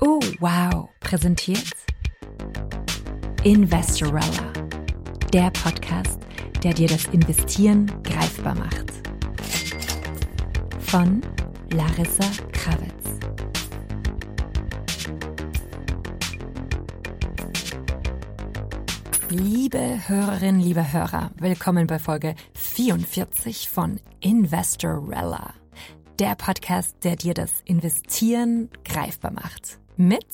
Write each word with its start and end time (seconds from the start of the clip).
Oh, 0.00 0.20
wow, 0.38 0.88
präsentiert 1.00 1.74
Investorella, 3.42 4.52
der 5.32 5.50
Podcast, 5.50 6.20
der 6.62 6.72
dir 6.72 6.86
das 6.86 7.06
Investieren 7.06 7.90
greifbar 8.04 8.54
macht. 8.54 8.92
Von 10.78 11.20
Larissa 11.72 12.30
Krawitz. 12.52 13.18
Liebe 19.30 19.98
Hörerinnen, 20.06 20.60
liebe 20.60 20.92
Hörer, 20.92 21.32
willkommen 21.40 21.88
bei 21.88 21.98
Folge 21.98 22.36
44 22.54 23.68
von 23.68 23.98
Investorella, 24.20 25.54
der 26.18 26.36
Podcast, 26.36 26.96
der 27.02 27.16
dir 27.16 27.34
das 27.34 27.60
Investieren 27.64 28.70
greifbar 28.84 29.32
macht. 29.32 29.80
Mit 29.96 30.26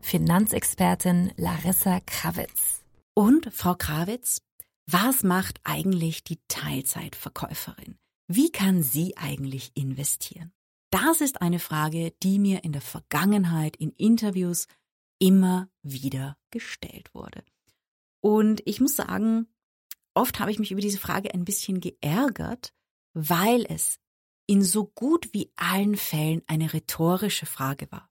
Finanzexpertin 0.00 1.32
Larissa 1.36 2.00
Krawitz. 2.00 2.84
Und 3.14 3.52
Frau 3.52 3.74
Krawitz, 3.74 4.40
was 4.86 5.22
macht 5.22 5.60
eigentlich 5.64 6.24
die 6.24 6.38
Teilzeitverkäuferin? 6.48 7.98
Wie 8.28 8.50
kann 8.50 8.82
sie 8.82 9.16
eigentlich 9.16 9.72
investieren? 9.74 10.52
Das 10.90 11.20
ist 11.20 11.42
eine 11.42 11.58
Frage, 11.58 12.12
die 12.22 12.38
mir 12.38 12.64
in 12.64 12.72
der 12.72 12.82
Vergangenheit 12.82 13.76
in 13.76 13.90
Interviews 13.90 14.66
immer 15.18 15.68
wieder 15.82 16.36
gestellt 16.50 17.14
wurde. 17.14 17.44
Und 18.20 18.62
ich 18.64 18.80
muss 18.80 18.96
sagen, 18.96 19.48
oft 20.14 20.40
habe 20.40 20.50
ich 20.50 20.58
mich 20.58 20.72
über 20.72 20.80
diese 20.80 20.98
Frage 20.98 21.34
ein 21.34 21.44
bisschen 21.44 21.80
geärgert, 21.80 22.72
weil 23.12 23.66
es 23.68 23.98
in 24.46 24.62
so 24.62 24.86
gut 24.86 25.28
wie 25.32 25.50
allen 25.56 25.96
Fällen 25.96 26.42
eine 26.46 26.72
rhetorische 26.72 27.46
Frage 27.46 27.90
war. 27.90 28.08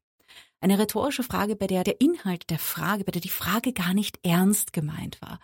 Eine 0.59 0.79
rhetorische 0.79 1.23
Frage, 1.23 1.55
bei 1.55 1.67
der 1.67 1.83
der 1.83 2.01
Inhalt 2.01 2.49
der 2.49 2.59
Frage, 2.59 3.03
bei 3.03 3.11
der 3.11 3.21
die 3.21 3.29
Frage 3.29 3.73
gar 3.73 3.93
nicht 3.93 4.19
ernst 4.23 4.73
gemeint 4.73 5.21
war. 5.21 5.39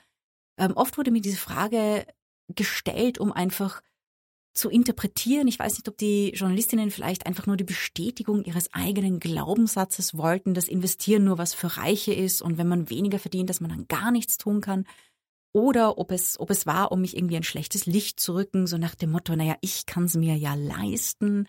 Ähm, 0.57 0.73
oft 0.75 0.97
wurde 0.97 1.11
mir 1.11 1.21
diese 1.21 1.37
Frage 1.37 2.05
gestellt, 2.47 3.19
um 3.19 3.31
einfach 3.31 3.81
zu 4.53 4.69
interpretieren. 4.69 5.47
Ich 5.47 5.59
weiß 5.59 5.73
nicht, 5.73 5.87
ob 5.87 5.97
die 5.97 6.31
Journalistinnen 6.31 6.91
vielleicht 6.91 7.25
einfach 7.25 7.47
nur 7.47 7.55
die 7.55 7.63
Bestätigung 7.63 8.43
ihres 8.43 8.73
eigenen 8.73 9.19
Glaubenssatzes 9.19 10.17
wollten, 10.17 10.53
dass 10.53 10.67
Investieren 10.67 11.23
nur 11.23 11.37
was 11.37 11.53
für 11.53 11.77
Reiche 11.77 12.13
ist 12.13 12.41
und 12.41 12.57
wenn 12.57 12.67
man 12.67 12.89
weniger 12.89 13.19
verdient, 13.19 13.49
dass 13.49 13.61
man 13.61 13.69
dann 13.69 13.87
gar 13.87 14.11
nichts 14.11 14.37
tun 14.37 14.59
kann. 14.59 14.85
Oder 15.53 15.97
ob 15.97 16.11
es, 16.11 16.39
ob 16.39 16.49
es 16.49 16.65
war, 16.65 16.91
um 16.91 17.01
mich 17.01 17.15
irgendwie 17.17 17.35
ein 17.35 17.43
schlechtes 17.43 17.85
Licht 17.85 18.19
zu 18.19 18.35
rücken, 18.35 18.67
so 18.67 18.77
nach 18.77 18.95
dem 18.95 19.11
Motto, 19.11 19.35
naja, 19.35 19.55
ich 19.61 19.85
kann 19.85 20.05
es 20.05 20.15
mir 20.15 20.35
ja 20.35 20.53
leisten. 20.53 21.47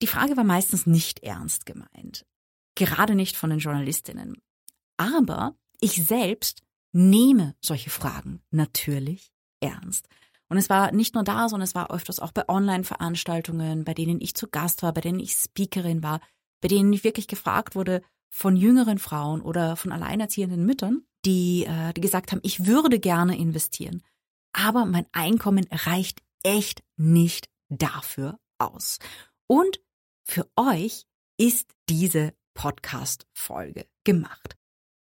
Die 0.00 0.06
Frage 0.06 0.36
war 0.36 0.44
meistens 0.44 0.86
nicht 0.86 1.22
ernst 1.22 1.66
gemeint. 1.66 2.24
Gerade 2.74 3.14
nicht 3.14 3.36
von 3.36 3.50
den 3.50 3.58
Journalistinnen. 3.58 4.40
Aber 4.96 5.54
ich 5.80 6.04
selbst 6.04 6.62
nehme 6.92 7.54
solche 7.60 7.90
Fragen 7.90 8.42
natürlich 8.50 9.32
ernst. 9.60 10.08
Und 10.48 10.56
es 10.56 10.70
war 10.70 10.90
nicht 10.90 11.14
nur 11.14 11.22
da, 11.22 11.48
sondern 11.48 11.64
es 11.64 11.74
war 11.74 11.92
öfters 11.92 12.18
auch 12.18 12.32
bei 12.32 12.48
Online-Veranstaltungen, 12.48 13.84
bei 13.84 13.94
denen 13.94 14.20
ich 14.20 14.34
zu 14.34 14.48
Gast 14.48 14.82
war, 14.82 14.92
bei 14.92 15.00
denen 15.00 15.20
ich 15.20 15.32
Speakerin 15.32 16.02
war, 16.02 16.20
bei 16.60 16.68
denen 16.68 16.92
ich 16.92 17.04
wirklich 17.04 17.28
gefragt 17.28 17.74
wurde 17.74 18.02
von 18.30 18.56
jüngeren 18.56 18.98
Frauen 18.98 19.42
oder 19.42 19.76
von 19.76 19.92
alleinerziehenden 19.92 20.64
Müttern, 20.64 21.04
die, 21.24 21.64
äh, 21.66 21.92
die 21.92 22.00
gesagt 22.00 22.32
haben, 22.32 22.40
ich 22.42 22.66
würde 22.66 22.98
gerne 22.98 23.38
investieren, 23.38 24.02
aber 24.52 24.84
mein 24.84 25.06
Einkommen 25.12 25.66
reicht 25.70 26.22
echt 26.42 26.82
nicht 26.96 27.48
dafür 27.68 28.38
aus. 28.58 28.98
Und 29.46 29.80
für 30.24 30.48
euch 30.56 31.06
ist 31.38 31.70
diese 31.88 32.34
Podcast-Folge 32.54 33.86
gemacht. 34.04 34.56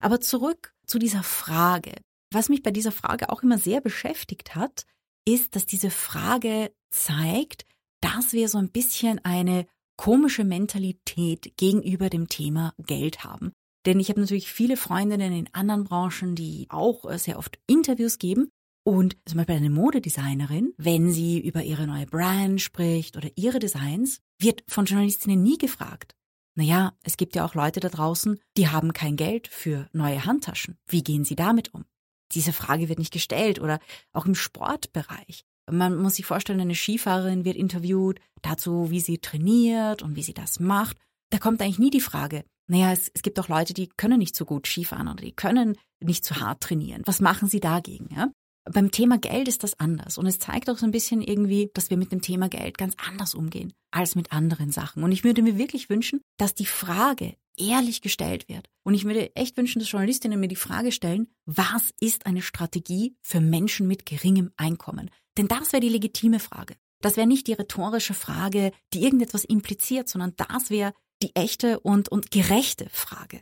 Aber 0.00 0.20
zurück 0.20 0.74
zu 0.86 0.98
dieser 0.98 1.22
Frage. 1.22 1.94
Was 2.30 2.48
mich 2.48 2.62
bei 2.62 2.70
dieser 2.70 2.92
Frage 2.92 3.30
auch 3.30 3.42
immer 3.42 3.58
sehr 3.58 3.80
beschäftigt 3.80 4.54
hat, 4.54 4.86
ist, 5.24 5.54
dass 5.56 5.66
diese 5.66 5.90
Frage 5.90 6.74
zeigt, 6.90 7.64
dass 8.00 8.32
wir 8.32 8.48
so 8.48 8.58
ein 8.58 8.70
bisschen 8.70 9.24
eine 9.24 9.66
komische 9.96 10.44
Mentalität 10.44 11.56
gegenüber 11.56 12.10
dem 12.10 12.28
Thema 12.28 12.74
Geld 12.78 13.24
haben. 13.24 13.52
Denn 13.86 14.00
ich 14.00 14.08
habe 14.08 14.20
natürlich 14.20 14.50
viele 14.50 14.76
Freundinnen 14.76 15.32
in 15.32 15.48
anderen 15.52 15.84
Branchen, 15.84 16.34
die 16.34 16.66
auch 16.70 17.04
äh, 17.04 17.18
sehr 17.18 17.38
oft 17.38 17.58
Interviews 17.66 18.18
geben. 18.18 18.50
Und 18.86 19.16
zum 19.24 19.38
Beispiel 19.38 19.56
eine 19.56 19.70
Modedesignerin, 19.70 20.74
wenn 20.76 21.10
sie 21.10 21.40
über 21.40 21.62
ihre 21.62 21.86
neue 21.86 22.06
Brand 22.06 22.60
spricht 22.60 23.16
oder 23.16 23.30
ihre 23.34 23.58
Designs, 23.58 24.20
wird 24.38 24.62
von 24.68 24.84
Journalistinnen 24.84 25.42
nie 25.42 25.56
gefragt. 25.56 26.14
Naja, 26.54 26.92
es 27.02 27.16
gibt 27.16 27.34
ja 27.34 27.44
auch 27.44 27.54
Leute 27.54 27.80
da 27.80 27.88
draußen, 27.88 28.38
die 28.56 28.68
haben 28.68 28.92
kein 28.92 29.16
Geld 29.16 29.48
für 29.48 29.88
neue 29.92 30.24
Handtaschen. 30.24 30.78
Wie 30.86 31.02
gehen 31.02 31.24
sie 31.24 31.34
damit 31.34 31.72
um? 31.74 31.84
Diese 32.32 32.52
Frage 32.52 32.88
wird 32.88 32.98
nicht 32.98 33.12
gestellt 33.12 33.58
oder 33.58 33.80
auch 34.12 34.26
im 34.26 34.34
Sportbereich. 34.34 35.44
Man 35.70 35.96
muss 35.96 36.16
sich 36.16 36.26
vorstellen, 36.26 36.60
eine 36.60 36.74
Skifahrerin 36.74 37.44
wird 37.44 37.56
interviewt 37.56 38.20
dazu, 38.42 38.90
wie 38.90 39.00
sie 39.00 39.18
trainiert 39.18 40.02
und 40.02 40.14
wie 40.14 40.22
sie 40.22 40.34
das 40.34 40.60
macht. 40.60 40.98
Da 41.30 41.38
kommt 41.38 41.62
eigentlich 41.62 41.78
nie 41.78 41.90
die 41.90 42.00
Frage, 42.00 42.44
naja, 42.66 42.92
es, 42.92 43.10
es 43.14 43.22
gibt 43.22 43.38
auch 43.38 43.48
Leute, 43.48 43.74
die 43.74 43.88
können 43.88 44.18
nicht 44.18 44.36
so 44.36 44.44
gut 44.44 44.66
Skifahren 44.66 45.08
oder 45.08 45.22
die 45.22 45.32
können 45.32 45.76
nicht 46.00 46.24
so 46.24 46.36
hart 46.36 46.62
trainieren. 46.62 47.02
Was 47.04 47.20
machen 47.20 47.48
sie 47.48 47.60
dagegen? 47.60 48.08
Ja? 48.14 48.30
Beim 48.64 48.90
Thema 48.90 49.18
Geld 49.18 49.48
ist 49.48 49.62
das 49.62 49.78
anders 49.78 50.16
und 50.16 50.26
es 50.26 50.38
zeigt 50.38 50.70
auch 50.70 50.78
so 50.78 50.86
ein 50.86 50.92
bisschen 50.92 51.20
irgendwie, 51.20 51.70
dass 51.74 51.90
wir 51.90 51.98
mit 51.98 52.12
dem 52.12 52.22
Thema 52.22 52.48
Geld 52.48 52.78
ganz 52.78 52.94
anders 53.06 53.34
umgehen 53.34 53.74
als 53.90 54.14
mit 54.14 54.32
anderen 54.32 54.72
Sachen. 54.72 55.02
Und 55.02 55.12
ich 55.12 55.24
würde 55.24 55.42
mir 55.42 55.58
wirklich 55.58 55.90
wünschen, 55.90 56.20
dass 56.38 56.54
die 56.54 56.66
Frage 56.66 57.36
ehrlich 57.56 58.00
gestellt 58.00 58.48
wird. 58.48 58.68
Und 58.82 58.94
ich 58.94 59.04
würde 59.04 59.34
echt 59.36 59.56
wünschen, 59.56 59.78
dass 59.78 59.90
Journalistinnen 59.90 60.40
mir 60.40 60.48
die 60.48 60.56
Frage 60.56 60.92
stellen, 60.92 61.28
was 61.44 61.92
ist 62.00 62.26
eine 62.26 62.42
Strategie 62.42 63.16
für 63.20 63.40
Menschen 63.40 63.86
mit 63.86 64.06
geringem 64.06 64.50
Einkommen? 64.56 65.10
Denn 65.36 65.46
das 65.46 65.72
wäre 65.72 65.80
die 65.80 65.88
legitime 65.88 66.40
Frage. 66.40 66.74
Das 67.00 67.16
wäre 67.18 67.26
nicht 67.26 67.46
die 67.48 67.52
rhetorische 67.52 68.14
Frage, 68.14 68.72
die 68.94 69.02
irgendetwas 69.02 69.44
impliziert, 69.44 70.08
sondern 70.08 70.32
das 70.36 70.70
wäre 70.70 70.94
die 71.24 71.34
echte 71.34 71.80
und, 71.80 72.10
und 72.10 72.30
gerechte 72.30 72.88
Frage. 72.90 73.40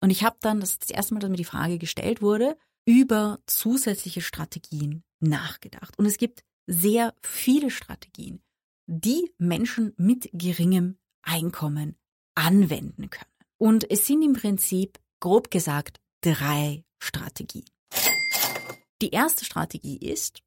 Und 0.00 0.10
ich 0.10 0.24
habe 0.24 0.36
dann, 0.40 0.60
das 0.60 0.72
ist 0.72 0.82
das 0.82 0.90
erste 0.90 1.14
Mal, 1.14 1.20
dass 1.20 1.30
mir 1.30 1.36
die 1.36 1.44
Frage 1.44 1.78
gestellt 1.78 2.20
wurde, 2.20 2.58
über 2.84 3.38
zusätzliche 3.46 4.20
Strategien 4.20 5.04
nachgedacht. 5.20 5.96
Und 5.98 6.06
es 6.06 6.16
gibt 6.16 6.42
sehr 6.66 7.14
viele 7.22 7.70
Strategien, 7.70 8.42
die 8.86 9.32
Menschen 9.38 9.92
mit 9.96 10.28
geringem 10.32 10.98
Einkommen 11.22 11.96
anwenden 12.34 13.08
können. 13.10 13.30
Und 13.58 13.88
es 13.88 14.08
sind 14.08 14.22
im 14.22 14.32
Prinzip, 14.32 14.98
grob 15.20 15.52
gesagt, 15.52 16.00
drei 16.22 16.84
Strategien. 16.98 17.64
Die 19.00 19.10
erste 19.10 19.44
Strategie 19.44 19.98
ist, 19.98 20.42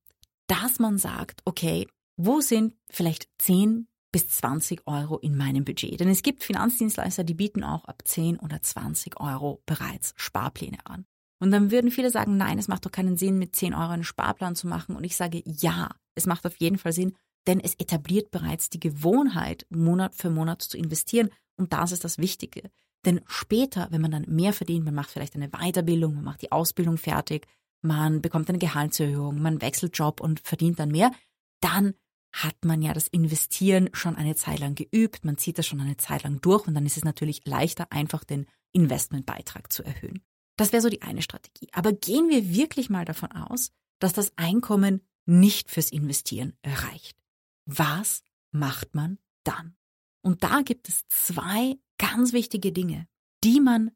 dass 0.47 0.79
man 0.79 0.97
sagt, 0.97 1.41
okay, 1.45 1.87
wo 2.17 2.41
sind 2.41 2.75
vielleicht 2.89 3.29
10 3.39 3.87
bis 4.15 4.29
20 4.29 4.87
Euro 4.87 5.17
in 5.17 5.35
meinem 5.35 5.65
Budget? 5.65 5.99
Denn 5.99 6.07
es 6.07 6.23
gibt 6.23 6.41
Finanzdienstleister, 6.41 7.25
die 7.25 7.33
bieten 7.33 7.65
auch 7.65 7.83
ab 7.83 8.01
10 8.05 8.39
oder 8.39 8.61
20 8.61 9.19
Euro 9.19 9.61
bereits 9.65 10.13
Sparpläne 10.15 10.77
an. 10.85 11.05
Und 11.41 11.51
dann 11.51 11.69
würden 11.69 11.91
viele 11.91 12.09
sagen, 12.11 12.37
nein, 12.37 12.57
es 12.57 12.69
macht 12.69 12.85
doch 12.85 12.93
keinen 12.93 13.17
Sinn, 13.17 13.37
mit 13.37 13.57
10 13.57 13.73
Euro 13.73 13.89
einen 13.89 14.05
Sparplan 14.05 14.55
zu 14.55 14.67
machen. 14.67 14.95
Und 14.95 15.03
ich 15.03 15.17
sage, 15.17 15.43
ja, 15.43 15.89
es 16.13 16.27
macht 16.27 16.45
auf 16.45 16.55
jeden 16.55 16.77
Fall 16.77 16.93
Sinn, 16.93 17.13
denn 17.45 17.59
es 17.59 17.75
etabliert 17.75 18.31
bereits 18.31 18.69
die 18.69 18.79
Gewohnheit, 18.79 19.65
Monat 19.69 20.15
für 20.15 20.29
Monat 20.29 20.61
zu 20.61 20.77
investieren. 20.77 21.29
Und 21.57 21.73
das 21.73 21.91
ist 21.91 22.05
das 22.05 22.17
Wichtige. 22.17 22.71
Denn 23.03 23.19
später, 23.27 23.89
wenn 23.91 23.99
man 23.99 24.11
dann 24.11 24.25
mehr 24.29 24.53
verdient, 24.53 24.85
man 24.85 24.95
macht 24.95 25.11
vielleicht 25.11 25.35
eine 25.35 25.49
Weiterbildung, 25.49 26.15
man 26.15 26.23
macht 26.23 26.41
die 26.41 26.53
Ausbildung 26.53 26.97
fertig, 26.97 27.47
man 27.81 28.21
bekommt 28.21 28.47
eine 28.47 28.59
Gehaltserhöhung, 28.59 29.41
man 29.41 29.61
wechselt 29.61 29.97
Job 29.97 30.21
und 30.21 30.39
verdient 30.39 30.79
dann 30.79 30.89
mehr, 30.89 31.11
dann 31.59 31.95
hat 32.35 32.65
man 32.65 32.81
ja 32.81 32.93
das 32.93 33.07
Investieren 33.07 33.89
schon 33.93 34.17
eine 34.17 34.35
Zeit 34.35 34.59
lang 34.59 34.75
geübt, 34.75 35.23
man 35.23 35.37
zieht 35.37 35.57
das 35.57 35.65
schon 35.65 35.79
eine 35.79 35.95
Zeit 35.95 36.23
lang 36.23 36.41
durch 36.41 36.67
und 36.67 36.73
dann 36.73 36.85
ist 36.85 36.97
es 36.97 37.05
natürlich 37.05 37.45
leichter, 37.45 37.91
einfach 37.93 38.25
den 38.25 38.45
Investmentbeitrag 38.73 39.71
zu 39.71 39.83
erhöhen. 39.83 40.21
Das 40.57 40.73
wäre 40.73 40.81
so 40.81 40.89
die 40.89 41.01
eine 41.01 41.21
Strategie. 41.21 41.69
Aber 41.71 41.93
gehen 41.93 42.27
wir 42.27 42.53
wirklich 42.53 42.89
mal 42.89 43.05
davon 43.05 43.31
aus, 43.31 43.71
dass 43.99 44.11
das 44.11 44.37
Einkommen 44.37 45.01
nicht 45.25 45.71
fürs 45.71 45.91
Investieren 45.91 46.57
reicht. 46.65 47.17
Was 47.65 48.21
macht 48.51 48.95
man 48.95 49.17
dann? 49.45 49.77
Und 50.21 50.43
da 50.43 50.61
gibt 50.61 50.89
es 50.89 51.07
zwei 51.07 51.77
ganz 51.97 52.33
wichtige 52.33 52.73
Dinge, 52.73 53.07
die 53.45 53.61
man 53.61 53.91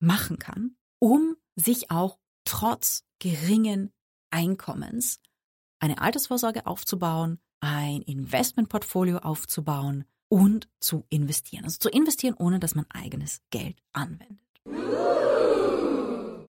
machen 0.00 0.40
kann, 0.40 0.76
um 0.98 1.36
sich 1.54 1.92
auch 1.92 2.18
trotz 2.44 3.04
geringen 3.20 3.92
Einkommens 4.30 5.20
eine 5.78 6.00
Altersvorsorge 6.00 6.66
aufzubauen, 6.66 7.38
ein 7.64 8.02
Investmentportfolio 8.02 9.18
aufzubauen 9.18 10.04
und 10.28 10.68
zu 10.80 11.04
investieren. 11.08 11.64
Also 11.64 11.78
zu 11.78 11.88
investieren, 11.88 12.34
ohne 12.38 12.60
dass 12.60 12.74
man 12.74 12.86
eigenes 12.90 13.40
Geld 13.50 13.76
anwendet. 13.92 14.38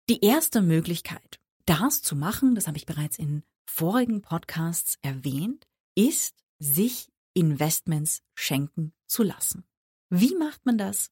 Die 0.10 0.24
erste 0.24 0.62
Möglichkeit, 0.62 1.40
das 1.66 2.02
zu 2.02 2.16
machen, 2.16 2.56
das 2.56 2.68
habe 2.68 2.78
ich 2.78 2.86
bereits 2.86 3.20
in 3.20 3.44
vorigen 3.66 4.22
Podcasts 4.22 4.98
erwähnt, 5.02 5.68
ist, 5.96 6.36
sich 6.58 7.10
Investments 7.34 8.22
schenken 8.36 8.94
zu 9.06 9.24
lassen. 9.24 9.64
Wie 10.10 10.36
macht 10.36 10.66
man 10.66 10.78
das? 10.78 11.12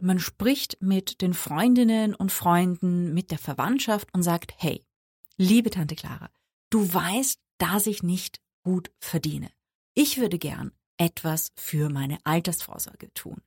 Man 0.00 0.18
spricht 0.18 0.82
mit 0.82 1.22
den 1.22 1.32
Freundinnen 1.32 2.14
und 2.14 2.30
Freunden, 2.30 3.14
mit 3.14 3.30
der 3.30 3.38
Verwandtschaft 3.38 4.12
und 4.12 4.22
sagt, 4.22 4.52
hey, 4.58 4.84
liebe 5.38 5.70
Tante 5.70 5.96
Clara, 5.96 6.30
du 6.70 6.92
weißt, 6.92 7.40
dass 7.58 7.86
ich 7.86 8.02
nicht 8.02 8.40
gut 8.66 8.90
verdiene. 8.98 9.48
Ich 9.94 10.18
würde 10.18 10.40
gern 10.40 10.72
etwas 10.98 11.52
für 11.54 11.88
meine 11.88 12.18
Altersvorsorge 12.24 13.14
tun. 13.14 13.40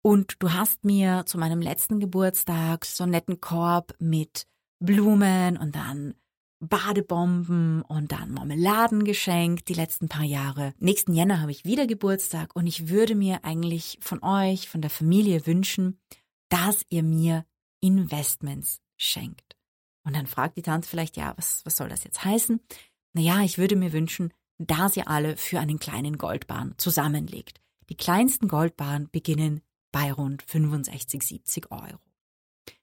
Und 0.00 0.36
du 0.38 0.54
hast 0.54 0.86
mir 0.86 1.24
zu 1.26 1.36
meinem 1.36 1.60
letzten 1.60 2.00
Geburtstag 2.00 2.86
so 2.86 3.04
einen 3.04 3.12
netten 3.12 3.42
Korb 3.42 3.94
mit 3.98 4.46
Blumen 4.80 5.58
und 5.58 5.76
dann 5.76 6.14
Badebomben 6.60 7.82
und 7.82 8.10
dann 8.10 8.32
Marmeladen 8.32 9.04
geschenkt 9.04 9.68
die 9.68 9.74
letzten 9.74 10.08
paar 10.08 10.24
Jahre. 10.24 10.72
Nächsten 10.78 11.12
Jänner 11.12 11.42
habe 11.42 11.50
ich 11.50 11.66
wieder 11.66 11.86
Geburtstag 11.86 12.56
und 12.56 12.66
ich 12.66 12.88
würde 12.88 13.14
mir 13.14 13.44
eigentlich 13.44 13.98
von 14.00 14.22
euch, 14.22 14.70
von 14.70 14.80
der 14.80 14.90
Familie 14.90 15.46
wünschen, 15.46 16.00
dass 16.48 16.86
ihr 16.88 17.02
mir 17.02 17.44
Investments 17.80 18.80
schenkt. 18.96 19.58
Und 20.04 20.16
dann 20.16 20.26
fragt 20.26 20.56
die 20.56 20.62
Tante 20.62 20.88
vielleicht, 20.88 21.18
ja, 21.18 21.34
was, 21.36 21.60
was 21.66 21.76
soll 21.76 21.90
das 21.90 22.02
jetzt 22.02 22.24
heißen? 22.24 22.60
Naja, 23.12 23.42
ich 23.42 23.58
würde 23.58 23.76
mir 23.76 23.92
wünschen, 23.92 24.32
dass 24.58 24.96
ihr 24.96 25.08
alle 25.08 25.36
für 25.36 25.60
einen 25.60 25.78
kleinen 25.78 26.18
Goldbahn 26.18 26.74
zusammenlegt. 26.76 27.60
Die 27.88 27.96
kleinsten 27.96 28.48
Goldbahnen 28.48 29.08
beginnen 29.10 29.62
bei 29.92 30.12
rund 30.12 30.42
65, 30.42 31.22
70 31.22 31.70
Euro. 31.70 31.98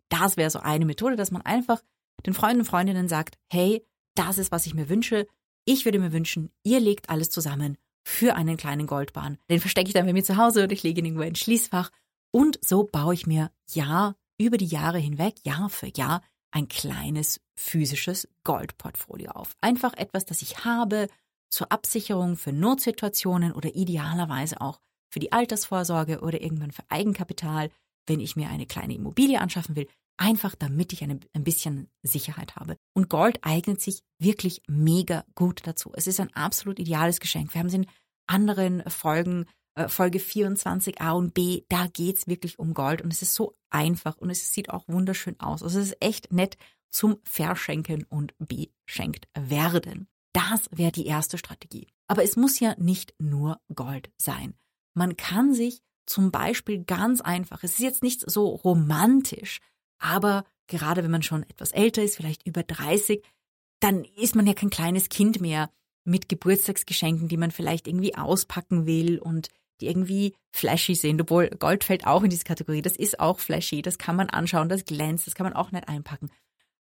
Das 0.09 0.37
wäre 0.37 0.49
so 0.49 0.59
eine 0.59 0.85
Methode, 0.85 1.15
dass 1.15 1.31
man 1.31 1.41
einfach 1.41 1.81
den 2.25 2.33
Freunden 2.33 2.61
und 2.61 2.65
Freundinnen 2.65 3.07
sagt, 3.07 3.37
hey, 3.51 3.85
das 4.15 4.37
ist, 4.37 4.51
was 4.51 4.65
ich 4.65 4.73
mir 4.73 4.89
wünsche. 4.89 5.27
Ich 5.65 5.85
würde 5.85 5.99
mir 5.99 6.13
wünschen, 6.13 6.51
ihr 6.63 6.79
legt 6.79 7.09
alles 7.09 7.29
zusammen 7.29 7.77
für 8.03 8.35
einen 8.35 8.57
kleinen 8.57 8.87
Goldbahn. 8.87 9.37
Den 9.49 9.59
verstecke 9.59 9.87
ich 9.87 9.93
dann 9.93 10.05
bei 10.05 10.13
mir 10.13 10.23
zu 10.23 10.37
Hause 10.37 10.63
oder 10.63 10.73
ich 10.73 10.83
lege 10.83 10.99
ihn 10.99 11.05
irgendwo 11.05 11.23
ins 11.23 11.39
Schließfach. 11.39 11.91
Und 12.31 12.59
so 12.63 12.83
baue 12.83 13.13
ich 13.13 13.27
mir 13.27 13.51
Jahr 13.71 14.15
über 14.37 14.57
die 14.57 14.65
Jahre 14.65 14.99
hinweg, 14.99 15.35
Jahr 15.43 15.69
für 15.69 15.91
Jahr, 15.95 16.21
ein 16.51 16.67
kleines 16.67 17.41
physisches 17.55 18.27
Goldportfolio 18.43 19.31
auf. 19.31 19.55
Einfach 19.61 19.93
etwas, 19.93 20.25
das 20.25 20.41
ich 20.41 20.63
habe 20.63 21.09
zur 21.55 21.71
Absicherung 21.71 22.35
für 22.35 22.51
Notsituationen 22.51 23.53
oder 23.53 23.73
idealerweise 23.73 24.59
auch 24.59 24.81
für 25.09 25.19
die 25.19 25.31
Altersvorsorge 25.31 26.19
oder 26.19 26.41
irgendwann 26.41 26.71
für 26.71 26.83
Eigenkapital, 26.89 27.71
wenn 28.07 28.19
ich 28.19 28.35
mir 28.35 28.49
eine 28.49 28.65
kleine 28.65 28.93
Immobilie 28.93 29.39
anschaffen 29.39 29.77
will, 29.77 29.87
einfach 30.17 30.53
damit 30.55 30.91
ich 30.91 31.01
eine, 31.01 31.21
ein 31.33 31.45
bisschen 31.45 31.89
Sicherheit 32.03 32.57
habe. 32.57 32.75
Und 32.93 33.09
Gold 33.09 33.39
eignet 33.41 33.79
sich 33.79 34.03
wirklich 34.19 34.63
mega 34.67 35.23
gut 35.33 35.61
dazu. 35.65 35.91
Es 35.95 36.07
ist 36.07 36.19
ein 36.19 36.33
absolut 36.33 36.77
ideales 36.77 37.21
Geschenk. 37.21 37.53
Wir 37.53 37.59
haben 37.59 37.67
es 37.67 37.73
in 37.73 37.87
anderen 38.27 38.83
Folgen, 38.89 39.45
äh, 39.75 39.87
Folge 39.87 40.19
24 40.19 40.99
A 40.99 41.13
und 41.13 41.33
B, 41.33 41.63
da 41.69 41.87
geht's 41.87 42.27
wirklich 42.27 42.59
um 42.59 42.73
Gold 42.73 43.01
und 43.01 43.13
es 43.13 43.21
ist 43.21 43.33
so 43.33 43.53
einfach 43.69 44.17
und 44.17 44.29
es 44.29 44.51
sieht 44.51 44.69
auch 44.69 44.89
wunderschön 44.89 45.39
aus. 45.39 45.63
Also 45.63 45.79
es 45.79 45.87
ist 45.87 45.97
echt 46.01 46.33
nett 46.33 46.57
zum 46.89 47.17
Verschenken 47.23 48.03
und 48.09 48.33
beschenkt 48.39 49.29
werden. 49.33 50.09
Das 50.35 50.67
wäre 50.69 50.91
die 50.91 51.05
erste 51.05 51.37
Strategie. 51.37 51.87
Aber 52.07 52.21
es 52.21 52.35
muss 52.35 52.59
ja 52.59 52.75
nicht 52.77 53.13
nur 53.19 53.61
Gold 53.73 54.11
sein. 54.17 54.53
Man 54.93 55.15
kann 55.15 55.53
sich 55.53 55.81
zum 56.05 56.29
Beispiel 56.29 56.83
ganz 56.83 57.21
einfach, 57.21 57.63
es 57.63 57.71
ist 57.71 57.79
jetzt 57.79 58.03
nicht 58.03 58.29
so 58.29 58.49
romantisch, 58.49 59.61
aber 59.97 60.43
gerade 60.67 61.03
wenn 61.03 61.11
man 61.11 61.23
schon 61.23 61.43
etwas 61.43 61.71
älter 61.71 62.03
ist, 62.03 62.17
vielleicht 62.17 62.45
über 62.45 62.63
30, 62.63 63.25
dann 63.79 64.03
ist 64.03 64.35
man 64.35 64.45
ja 64.45 64.53
kein 64.53 64.69
kleines 64.69 65.07
Kind 65.07 65.39
mehr 65.39 65.69
mit 66.03 66.27
Geburtstagsgeschenken, 66.27 67.29
die 67.29 67.37
man 67.37 67.51
vielleicht 67.51 67.87
irgendwie 67.87 68.15
auspacken 68.15 68.85
will 68.85 69.19
und 69.19 69.47
die 69.79 69.87
irgendwie 69.87 70.35
flashy 70.51 70.95
sind, 70.95 71.21
obwohl 71.21 71.49
Gold 71.49 71.85
fällt 71.85 72.05
auch 72.05 72.23
in 72.23 72.29
diese 72.29 72.43
Kategorie. 72.43 72.81
Das 72.81 72.97
ist 72.97 73.21
auch 73.21 73.39
flashy, 73.39 73.81
das 73.81 73.97
kann 73.97 74.17
man 74.17 74.29
anschauen, 74.29 74.67
das 74.67 74.83
glänzt, 74.83 75.27
das 75.27 75.35
kann 75.35 75.45
man 75.45 75.53
auch 75.53 75.71
nicht 75.71 75.87
einpacken. 75.87 76.29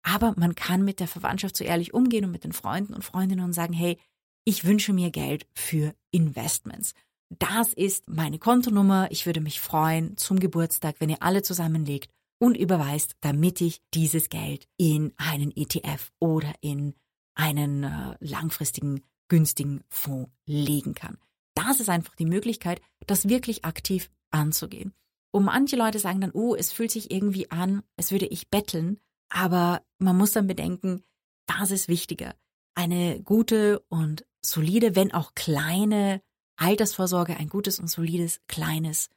Aber 0.02 0.34
man 0.36 0.54
kann 0.54 0.84
mit 0.84 1.00
der 1.00 1.08
Verwandtschaft 1.08 1.56
so 1.56 1.64
ehrlich 1.64 1.94
umgehen 1.94 2.24
und 2.24 2.32
mit 2.32 2.44
den 2.44 2.52
Freunden 2.52 2.94
und 2.94 3.04
Freundinnen 3.04 3.44
und 3.44 3.52
sagen, 3.52 3.72
hey, 3.72 3.98
ich 4.44 4.64
wünsche 4.64 4.92
mir 4.92 5.10
Geld 5.10 5.46
für 5.54 5.94
Investments. 6.10 6.94
Das 7.38 7.72
ist 7.72 8.08
meine 8.08 8.38
Kontonummer. 8.38 9.08
Ich 9.10 9.26
würde 9.26 9.40
mich 9.40 9.60
freuen 9.60 10.16
zum 10.16 10.40
Geburtstag, 10.40 10.96
wenn 10.98 11.08
ihr 11.08 11.22
alle 11.22 11.42
zusammenlegt 11.42 12.10
und 12.38 12.56
überweist, 12.56 13.14
damit 13.20 13.60
ich 13.60 13.80
dieses 13.94 14.28
Geld 14.28 14.66
in 14.76 15.12
einen 15.16 15.56
ETF 15.56 16.10
oder 16.18 16.52
in 16.60 16.94
einen 17.34 17.84
äh, 17.84 18.16
langfristigen, 18.20 19.02
günstigen 19.28 19.84
Fonds 19.88 20.30
legen 20.44 20.94
kann. 20.94 21.18
Das 21.54 21.80
ist 21.80 21.88
einfach 21.88 22.16
die 22.16 22.26
Möglichkeit, 22.26 22.82
das 23.06 23.28
wirklich 23.28 23.64
aktiv 23.64 24.10
anzugehen. 24.30 24.92
Und 25.30 25.44
manche 25.44 25.76
Leute 25.76 25.98
sagen 25.98 26.20
dann, 26.20 26.32
oh, 26.32 26.54
es 26.54 26.72
fühlt 26.72 26.90
sich 26.90 27.10
irgendwie 27.10 27.50
an, 27.50 27.82
als 27.96 28.10
würde 28.10 28.26
ich 28.26 28.50
betteln, 28.50 28.98
aber 29.32 29.82
man 29.98 30.16
muss 30.16 30.32
dann 30.32 30.46
bedenken, 30.46 31.02
das 31.46 31.70
ist 31.70 31.88
wichtiger. 31.88 32.34
Eine 32.74 33.20
gute 33.22 33.80
und 33.88 34.26
solide, 34.44 34.94
wenn 34.94 35.12
auch 35.12 35.34
kleine 35.34 36.20
Altersvorsorge, 36.56 37.36
ein 37.36 37.48
gutes 37.48 37.78
und 37.78 37.88
solides 37.88 38.40
kleines 38.46 39.08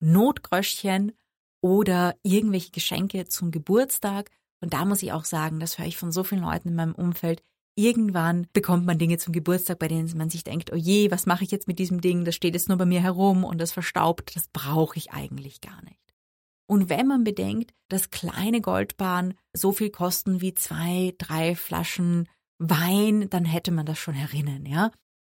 Notgröschchen 0.00 1.12
oder 1.60 2.14
irgendwelche 2.22 2.70
Geschenke 2.70 3.26
zum 3.26 3.50
Geburtstag. 3.50 4.30
Und 4.60 4.72
da 4.72 4.84
muss 4.84 5.02
ich 5.02 5.12
auch 5.12 5.24
sagen, 5.24 5.58
das 5.60 5.78
höre 5.78 5.86
ich 5.86 5.96
von 5.96 6.12
so 6.12 6.22
vielen 6.22 6.42
Leuten 6.42 6.68
in 6.68 6.74
meinem 6.76 6.94
Umfeld. 6.94 7.42
Irgendwann 7.76 8.46
bekommt 8.52 8.86
man 8.86 8.98
Dinge 8.98 9.18
zum 9.18 9.32
Geburtstag, 9.32 9.80
bei 9.80 9.88
denen 9.88 10.16
man 10.16 10.30
sich 10.30 10.44
denkt, 10.44 10.72
oh 10.72 10.76
je, 10.76 11.10
was 11.10 11.26
mache 11.26 11.42
ich 11.42 11.50
jetzt 11.50 11.66
mit 11.66 11.80
diesem 11.80 12.00
Ding? 12.00 12.24
Das 12.24 12.36
steht 12.36 12.54
jetzt 12.54 12.68
nur 12.68 12.78
bei 12.78 12.86
mir 12.86 13.02
herum 13.02 13.42
und 13.42 13.60
das 13.60 13.72
verstaubt. 13.72 14.36
Das 14.36 14.46
brauche 14.52 14.96
ich 14.96 15.12
eigentlich 15.12 15.60
gar 15.60 15.82
nicht. 15.82 16.03
Und 16.66 16.88
wenn 16.88 17.06
man 17.06 17.24
bedenkt, 17.24 17.72
dass 17.88 18.10
kleine 18.10 18.60
Goldbahnen 18.60 19.34
so 19.52 19.72
viel 19.72 19.90
kosten 19.90 20.40
wie 20.40 20.54
zwei, 20.54 21.14
drei 21.18 21.54
Flaschen 21.54 22.28
Wein, 22.58 23.28
dann 23.30 23.44
hätte 23.44 23.72
man 23.72 23.84
das 23.84 23.98
schon 23.98 24.14
herinnen, 24.14 24.64
ja? 24.64 24.90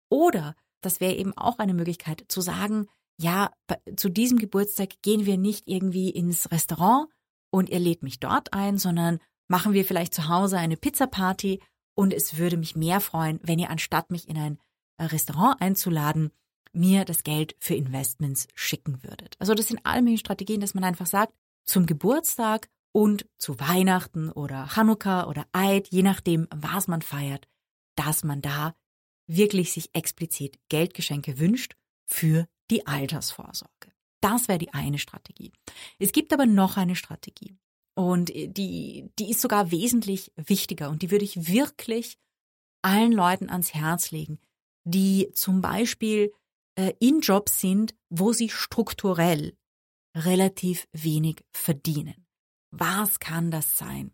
Oder 0.09 0.55
das 0.83 1.01
wäre 1.01 1.15
eben 1.15 1.37
auch 1.37 1.59
eine 1.59 1.75
Möglichkeit 1.75 2.25
zu 2.29 2.41
sagen, 2.41 2.87
ja, 3.21 3.51
zu 3.97 4.09
diesem 4.09 4.39
Geburtstag 4.39 5.03
gehen 5.03 5.27
wir 5.27 5.37
nicht 5.37 5.65
irgendwie 5.67 6.11
ins 6.11 6.51
Restaurant 6.53 7.09
und 7.51 7.69
ihr 7.69 7.81
lädt 7.81 8.03
mich 8.03 8.21
dort 8.21 8.53
ein, 8.53 8.79
sondern 8.79 9.19
machen 9.49 9.73
wir 9.73 9.85
vielleicht 9.85 10.15
zu 10.15 10.29
Hause 10.29 10.59
eine 10.59 10.77
Pizzaparty 10.77 11.61
und 11.97 12.15
es 12.15 12.37
würde 12.37 12.57
mich 12.57 12.77
mehr 12.77 13.01
freuen, 13.01 13.41
wenn 13.43 13.59
ihr 13.59 13.71
anstatt 13.71 14.11
mich 14.11 14.29
in 14.29 14.39
ein 14.39 14.59
äh, 14.99 15.05
Restaurant 15.05 15.61
einzuladen, 15.61 16.31
mir 16.79 17.05
das 17.05 17.25
Geld 17.25 17.55
für 17.59 17.75
Investments 17.75 18.49
schicken 18.55 19.03
würdet. 19.03 19.37
Also 19.39 19.55
das 19.55 19.69
sind 19.69 19.81
all 19.85 20.01
mögliche 20.01 20.21
Strategien, 20.21 20.61
dass 20.61 20.75
man 20.75 20.85
einfach 20.85 21.07
sagt, 21.07 21.35
zum 21.65 21.87
Geburtstag 21.87 22.69
und 22.93 23.27
zu 23.37 23.61
Weihnachten 23.61 24.31
oder 24.31 24.69
Chanukka 24.75 25.27
oder 25.27 25.47
Eid, 25.53 25.89
je 25.89 26.03
nachdem, 26.03 26.49
was 26.55 26.89
man 26.89 27.03
feiert, 27.03 27.47
dass 27.97 28.25
man 28.25 28.41
da 28.41 28.75
wirklich 29.27 29.73
sich 29.73 29.91
explizit 29.93 30.59
Geldgeschenke 30.69 31.39
wünscht 31.39 31.75
für 32.07 32.49
die 32.71 32.87
Altersvorsorge. 32.87 33.93
Das 34.21 34.49
wäre 34.49 34.59
die 34.59 34.73
eine 34.73 34.99
Strategie. 34.99 35.53
Es 35.99 36.13
gibt 36.13 36.33
aber 36.33 36.47
noch 36.47 36.77
eine 36.77 36.97
Strategie. 36.97 37.57
Und 37.95 38.29
die, 38.29 39.11
die 39.19 39.31
ist 39.31 39.41
sogar 39.41 39.71
wesentlich 39.71 40.33
wichtiger 40.37 40.89
und 40.89 41.03
die 41.03 41.11
würde 41.11 41.25
ich 41.25 41.49
wirklich 41.49 42.17
allen 42.83 43.13
Leuten 43.13 43.51
ans 43.51 43.75
Herz 43.75 44.13
legen, 44.13 44.39
die 44.85 45.31
zum 45.35 45.61
Beispiel 45.61 46.33
in 47.01 47.21
Jobs 47.21 47.61
sind, 47.61 47.95
wo 48.09 48.33
sie 48.33 48.49
strukturell 48.49 49.57
relativ 50.15 50.87
wenig 50.93 51.45
verdienen. 51.53 52.27
Was 52.71 53.21
kann 53.21 53.51
das 53.51 53.77
sein? 53.77 54.13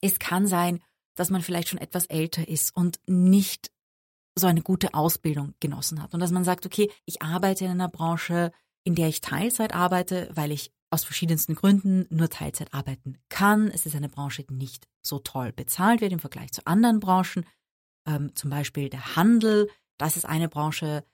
Es 0.00 0.18
kann 0.18 0.46
sein, 0.46 0.82
dass 1.14 1.30
man 1.30 1.42
vielleicht 1.42 1.68
schon 1.68 1.78
etwas 1.78 2.06
älter 2.06 2.46
ist 2.48 2.74
und 2.76 3.00
nicht 3.06 3.70
so 4.38 4.46
eine 4.46 4.62
gute 4.62 4.94
Ausbildung 4.94 5.54
genossen 5.60 6.02
hat. 6.02 6.12
Und 6.12 6.20
dass 6.20 6.30
man 6.30 6.44
sagt, 6.44 6.66
okay, 6.66 6.90
ich 7.06 7.22
arbeite 7.22 7.64
in 7.64 7.70
einer 7.70 7.88
Branche, 7.88 8.52
in 8.84 8.94
der 8.94 9.08
ich 9.08 9.20
Teilzeit 9.20 9.74
arbeite, 9.74 10.28
weil 10.34 10.52
ich 10.52 10.70
aus 10.90 11.04
verschiedensten 11.04 11.54
Gründen 11.54 12.06
nur 12.10 12.28
Teilzeit 12.28 12.72
arbeiten 12.72 13.18
kann. 13.28 13.68
Es 13.68 13.86
ist 13.86 13.96
eine 13.96 14.08
Branche, 14.08 14.44
die 14.44 14.54
nicht 14.54 14.86
so 15.02 15.18
toll 15.18 15.52
bezahlt 15.52 16.00
wird 16.00 16.12
im 16.12 16.20
Vergleich 16.20 16.52
zu 16.52 16.66
anderen 16.66 17.00
Branchen. 17.00 17.46
Ähm, 18.06 18.34
zum 18.34 18.50
Beispiel 18.50 18.88
der 18.88 19.16
Handel. 19.16 19.68
Das 19.98 20.16
ist 20.16 20.26
eine 20.26 20.48
Branche, 20.48 21.04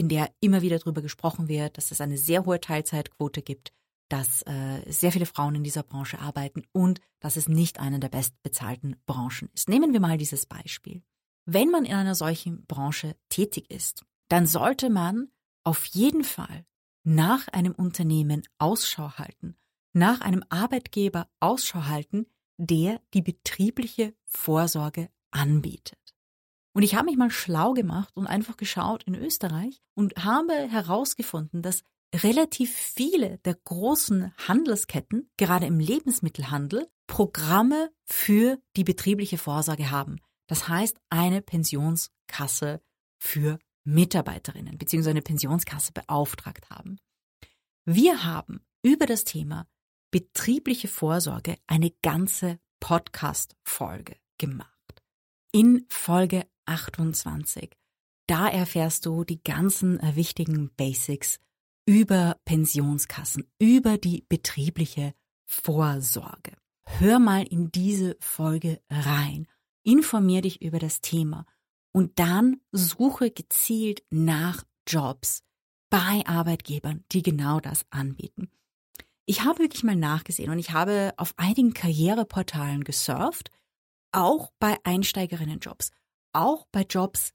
in 0.00 0.08
der 0.08 0.32
immer 0.40 0.62
wieder 0.62 0.78
darüber 0.78 1.02
gesprochen 1.02 1.46
wird, 1.48 1.76
dass 1.76 1.90
es 1.90 2.00
eine 2.00 2.16
sehr 2.16 2.46
hohe 2.46 2.58
Teilzeitquote 2.58 3.42
gibt, 3.42 3.74
dass 4.08 4.40
äh, 4.46 4.80
sehr 4.90 5.12
viele 5.12 5.26
Frauen 5.26 5.56
in 5.56 5.62
dieser 5.62 5.82
Branche 5.82 6.18
arbeiten 6.18 6.62
und 6.72 7.02
dass 7.20 7.36
es 7.36 7.50
nicht 7.50 7.80
eine 7.80 8.00
der 8.00 8.08
bestbezahlten 8.08 8.96
Branchen 9.04 9.50
ist. 9.52 9.68
Nehmen 9.68 9.92
wir 9.92 10.00
mal 10.00 10.16
dieses 10.16 10.46
Beispiel. 10.46 11.02
Wenn 11.44 11.70
man 11.70 11.84
in 11.84 11.92
einer 11.92 12.14
solchen 12.14 12.64
Branche 12.64 13.14
tätig 13.28 13.70
ist, 13.70 14.02
dann 14.28 14.46
sollte 14.46 14.88
man 14.88 15.28
auf 15.64 15.84
jeden 15.84 16.24
Fall 16.24 16.64
nach 17.04 17.48
einem 17.48 17.72
Unternehmen 17.72 18.40
Ausschau 18.56 19.18
halten, 19.18 19.54
nach 19.92 20.22
einem 20.22 20.42
Arbeitgeber 20.48 21.28
Ausschau 21.40 21.84
halten, 21.88 22.24
der 22.56 23.02
die 23.12 23.22
betriebliche 23.22 24.14
Vorsorge 24.24 25.10
anbietet. 25.30 25.99
Und 26.72 26.82
ich 26.82 26.94
habe 26.94 27.06
mich 27.06 27.16
mal 27.16 27.30
schlau 27.30 27.72
gemacht 27.72 28.16
und 28.16 28.26
einfach 28.26 28.56
geschaut 28.56 29.02
in 29.04 29.14
Österreich 29.14 29.80
und 29.94 30.14
habe 30.24 30.52
herausgefunden, 30.52 31.62
dass 31.62 31.82
relativ 32.14 32.74
viele 32.74 33.38
der 33.38 33.54
großen 33.54 34.32
Handelsketten, 34.36 35.30
gerade 35.36 35.66
im 35.66 35.80
Lebensmittelhandel, 35.80 36.88
Programme 37.06 37.90
für 38.04 38.58
die 38.76 38.84
betriebliche 38.84 39.38
Vorsorge 39.38 39.90
haben. 39.90 40.20
Das 40.46 40.68
heißt, 40.68 40.98
eine 41.10 41.42
Pensionskasse 41.42 42.80
für 43.18 43.58
Mitarbeiterinnen 43.84 44.78
bzw. 44.78 45.10
eine 45.10 45.22
Pensionskasse 45.22 45.92
beauftragt 45.92 46.70
haben. 46.70 46.98
Wir 47.84 48.24
haben 48.24 48.64
über 48.82 49.06
das 49.06 49.24
Thema 49.24 49.66
betriebliche 50.10 50.88
Vorsorge 50.88 51.56
eine 51.66 51.90
ganze 52.02 52.58
Podcast-Folge 52.80 54.16
gemacht. 54.38 54.70
In 55.52 55.86
Folge 55.88 56.46
28. 56.70 57.76
Da 58.26 58.48
erfährst 58.48 59.06
du 59.06 59.24
die 59.24 59.42
ganzen 59.42 59.98
äh, 60.00 60.14
wichtigen 60.16 60.70
Basics 60.76 61.40
über 61.86 62.36
Pensionskassen, 62.44 63.50
über 63.58 63.98
die 63.98 64.24
betriebliche 64.28 65.12
Vorsorge. 65.46 66.56
Hör 66.86 67.18
mal 67.18 67.42
in 67.42 67.72
diese 67.72 68.16
Folge 68.20 68.80
rein, 68.88 69.46
informier 69.82 70.42
dich 70.42 70.62
über 70.62 70.78
das 70.78 71.00
Thema 71.00 71.44
und 71.92 72.18
dann 72.18 72.60
suche 72.70 73.30
gezielt 73.30 74.04
nach 74.10 74.64
Jobs 74.86 75.42
bei 75.90 76.22
Arbeitgebern, 76.24 77.04
die 77.10 77.22
genau 77.22 77.58
das 77.58 77.84
anbieten. 77.90 78.50
Ich 79.26 79.44
habe 79.44 79.60
wirklich 79.60 79.84
mal 79.84 79.96
nachgesehen 79.96 80.50
und 80.50 80.58
ich 80.58 80.70
habe 80.70 81.14
auf 81.16 81.34
einigen 81.36 81.74
Karriereportalen 81.74 82.84
gesurft, 82.84 83.50
auch 84.12 84.52
bei 84.58 84.76
Einsteigerinnenjobs, 84.84 85.90
auch 86.32 86.66
bei 86.72 86.82
Jobs, 86.82 87.32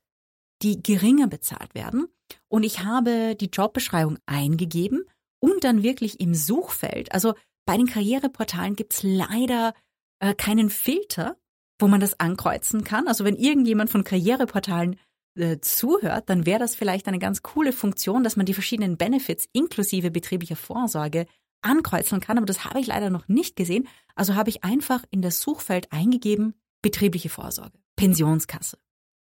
die 0.61 0.81
geringer 0.81 1.27
bezahlt 1.27 1.75
werden. 1.75 2.07
Und 2.47 2.63
ich 2.63 2.83
habe 2.83 3.35
die 3.35 3.49
Jobbeschreibung 3.51 4.17
eingegeben 4.25 5.05
und 5.39 5.63
dann 5.63 5.83
wirklich 5.83 6.19
im 6.19 6.33
Suchfeld, 6.33 7.11
also 7.11 7.33
bei 7.65 7.77
den 7.77 7.87
Karriereportalen 7.87 8.75
gibt's 8.75 9.03
leider 9.03 9.73
äh, 10.19 10.33
keinen 10.33 10.69
Filter, 10.69 11.37
wo 11.79 11.87
man 11.87 11.99
das 11.99 12.19
ankreuzen 12.19 12.83
kann. 12.83 13.07
Also 13.07 13.25
wenn 13.25 13.35
irgendjemand 13.35 13.89
von 13.89 14.03
Karriereportalen 14.03 14.97
äh, 15.37 15.59
zuhört, 15.59 16.29
dann 16.29 16.45
wäre 16.45 16.59
das 16.59 16.75
vielleicht 16.75 17.07
eine 17.07 17.19
ganz 17.19 17.43
coole 17.43 17.73
Funktion, 17.73 18.23
dass 18.23 18.37
man 18.37 18.45
die 18.45 18.53
verschiedenen 18.53 18.97
Benefits 18.97 19.47
inklusive 19.51 20.11
betrieblicher 20.11 20.55
Vorsorge 20.55 21.25
ankreuzen 21.61 22.21
kann. 22.21 22.37
Aber 22.37 22.45
das 22.45 22.63
habe 22.65 22.79
ich 22.79 22.87
leider 22.87 23.09
noch 23.09 23.27
nicht 23.27 23.55
gesehen. 23.55 23.87
Also 24.15 24.35
habe 24.35 24.49
ich 24.49 24.63
einfach 24.63 25.03
in 25.09 25.21
das 25.21 25.41
Suchfeld 25.41 25.91
eingegeben 25.91 26.53
betriebliche 26.81 27.29
Vorsorge, 27.29 27.77
Pensionskasse, 27.95 28.77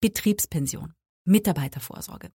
Betriebspension, 0.01 0.93
Mitarbeitervorsorge. 1.25 2.31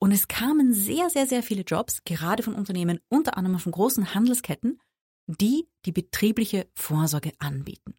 Und 0.00 0.12
es 0.12 0.28
kamen 0.28 0.74
sehr, 0.74 1.08
sehr, 1.10 1.26
sehr 1.26 1.42
viele 1.42 1.62
Jobs, 1.62 2.02
gerade 2.04 2.42
von 2.42 2.54
Unternehmen, 2.54 3.00
unter 3.08 3.36
anderem 3.36 3.58
von 3.58 3.72
großen 3.72 4.14
Handelsketten, 4.14 4.80
die 5.26 5.68
die 5.86 5.92
betriebliche 5.92 6.68
Vorsorge 6.74 7.32
anbieten. 7.38 7.94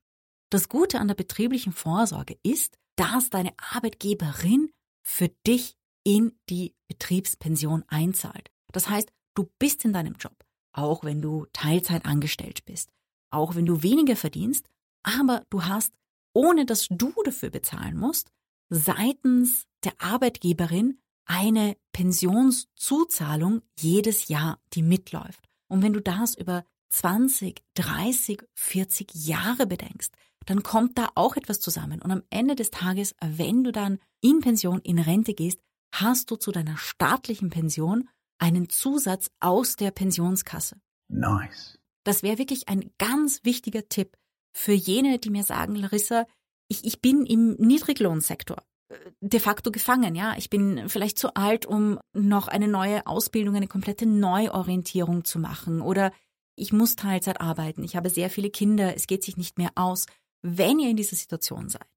Das 0.51 0.69
Gute 0.69 0.99
an 0.99 1.07
der 1.07 1.15
betrieblichen 1.15 1.73
Vorsorge 1.73 2.37
ist, 2.43 2.77
dass 2.95 3.29
deine 3.29 3.53
Arbeitgeberin 3.57 4.71
für 5.03 5.29
dich 5.47 5.75
in 6.05 6.37
die 6.49 6.75
Betriebspension 6.87 7.83
einzahlt. 7.87 8.51
Das 8.71 8.89
heißt, 8.89 9.11
du 9.35 9.49
bist 9.59 9.83
in 9.85 9.93
deinem 9.93 10.15
Job, 10.15 10.35
auch 10.71 11.03
wenn 11.03 11.21
du 11.21 11.45
Teilzeit 11.51 12.05
angestellt 12.05 12.63
bist, 12.65 12.91
auch 13.31 13.55
wenn 13.55 13.65
du 13.65 13.81
weniger 13.81 14.15
verdienst, 14.15 14.67
aber 15.03 15.43
du 15.49 15.65
hast, 15.65 15.93
ohne 16.33 16.65
dass 16.65 16.87
du 16.89 17.11
dafür 17.23 17.49
bezahlen 17.49 17.97
musst, 17.97 18.29
seitens 18.69 19.65
der 19.83 19.93
Arbeitgeberin 19.99 20.99
eine 21.25 21.75
Pensionszuzahlung 21.91 23.61
jedes 23.79 24.27
Jahr, 24.27 24.59
die 24.73 24.83
mitläuft. 24.83 25.49
Und 25.67 25.81
wenn 25.81 25.93
du 25.93 26.01
das 26.01 26.35
über 26.35 26.63
20, 26.89 27.63
30, 27.73 28.43
40 28.53 29.13
Jahre 29.13 29.65
bedenkst, 29.65 30.13
dann 30.45 30.63
kommt 30.63 30.97
da 30.97 31.09
auch 31.15 31.35
etwas 31.35 31.59
zusammen. 31.59 32.01
Und 32.01 32.11
am 32.11 32.23
Ende 32.29 32.55
des 32.55 32.69
Tages, 32.69 33.15
wenn 33.19 33.63
du 33.63 33.71
dann 33.71 33.99
in 34.21 34.41
Pension, 34.41 34.79
in 34.81 34.99
Rente 34.99 35.33
gehst, 35.33 35.59
hast 35.91 36.29
du 36.29 36.35
zu 36.35 36.51
deiner 36.51 36.77
staatlichen 36.77 37.49
Pension 37.49 38.07
einen 38.37 38.69
Zusatz 38.69 39.31
aus 39.39 39.75
der 39.75 39.91
Pensionskasse. 39.91 40.79
Nice. 41.07 41.79
Das 42.03 42.21
wäre 42.21 42.37
wirklich 42.37 42.67
ein 42.67 42.91
ganz 42.97 43.43
wichtiger 43.43 43.87
Tipp 43.89 44.17
für 44.53 44.73
jene, 44.73 45.19
die 45.19 45.31
mir 45.31 45.43
sagen, 45.43 45.75
Larissa, 45.75 46.27
ich, 46.67 46.83
ich 46.85 47.01
bin 47.01 47.25
im 47.25 47.53
Niedriglohnsektor 47.53 48.63
äh, 48.89 48.95
de 49.21 49.39
facto 49.39 49.71
gefangen, 49.71 50.15
ja. 50.15 50.35
Ich 50.37 50.49
bin 50.49 50.89
vielleicht 50.89 51.17
zu 51.17 51.35
alt, 51.35 51.65
um 51.65 51.99
noch 52.13 52.47
eine 52.47 52.67
neue 52.67 53.05
Ausbildung, 53.07 53.55
eine 53.55 53.67
komplette 53.67 54.05
Neuorientierung 54.05 55.25
zu 55.25 55.39
machen 55.39 55.81
oder 55.81 56.11
ich 56.57 56.71
muss 56.71 56.95
Teilzeit 56.95 57.41
arbeiten, 57.41 57.83
ich 57.83 57.95
habe 57.95 58.09
sehr 58.09 58.29
viele 58.29 58.49
Kinder, 58.49 58.95
es 58.95 59.07
geht 59.07 59.23
sich 59.23 59.35
nicht 59.35 59.57
mehr 59.57 59.71
aus. 59.75 60.05
Wenn 60.41 60.79
ihr 60.79 60.89
in 60.89 60.97
dieser 60.97 61.17
Situation 61.17 61.69
seid, 61.69 61.87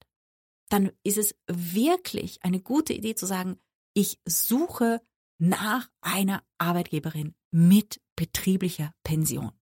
dann 0.69 0.91
ist 1.05 1.19
es 1.19 1.35
wirklich 1.47 2.43
eine 2.43 2.61
gute 2.61 2.93
Idee 2.93 3.15
zu 3.15 3.27
sagen, 3.27 3.59
ich 3.95 4.19
suche 4.25 5.01
nach 5.39 5.89
einer 6.01 6.43
Arbeitgeberin 6.59 7.35
mit 7.51 8.01
betrieblicher 8.17 8.93
Pension. 9.05 9.53